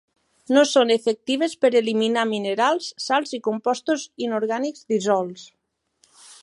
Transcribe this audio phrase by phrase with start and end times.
[0.55, 5.49] No són efectives per eliminar minerals, sals i compostos inorgànics dissolts.